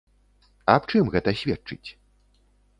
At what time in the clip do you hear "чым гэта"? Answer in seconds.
0.95-1.35